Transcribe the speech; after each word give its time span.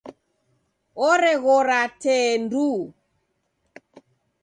Oreghiora 1.09 1.81
tee 2.01 2.29
nduu. 2.41 2.79